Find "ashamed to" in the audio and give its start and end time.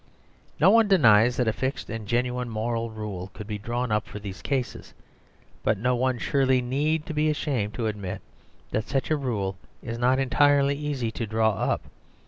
7.29-7.85